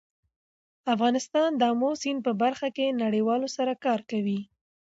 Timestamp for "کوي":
4.11-4.39